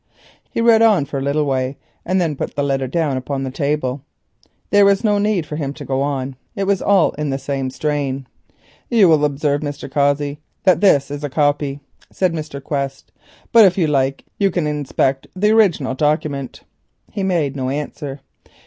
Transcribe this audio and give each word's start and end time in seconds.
He 0.49 0.61
read 0.61 0.81
on 0.81 1.05
for 1.05 1.19
a 1.19 1.21
little 1.21 1.45
way 1.45 1.77
and 2.03 2.19
then 2.19 2.35
put 2.35 2.55
the 2.55 2.63
letter 2.63 2.87
down 2.87 3.17
upon 3.17 3.43
the 3.43 3.51
table. 3.51 4.01
There 4.71 4.83
was 4.83 5.03
no 5.03 5.19
need 5.19 5.45
for 5.45 5.57
him 5.57 5.73
to 5.75 5.85
go 5.85 6.03
further, 6.03 6.33
it 6.55 6.63
was 6.63 6.81
all 6.81 7.11
in 7.19 7.29
the 7.29 7.37
same 7.37 7.69
strain. 7.69 8.25
"You 8.89 9.07
will 9.07 9.23
observe, 9.23 9.61
Mr. 9.61 9.91
Cossey, 9.91 10.39
that 10.63 10.81
this 10.81 11.11
is 11.11 11.23
a 11.23 11.29
copy," 11.29 11.81
said 12.11 12.33
Mr. 12.33 12.63
Quest, 12.63 13.11
"but 13.51 13.63
if 13.63 13.77
you 13.77 13.85
like 13.85 14.25
you 14.39 14.49
can 14.49 14.65
inspect 14.65 15.27
the 15.35 15.51
original 15.51 15.93
document." 15.93 16.61
He 17.11 17.21
made 17.21 17.55
no 17.55 17.69
answer. 17.69 18.21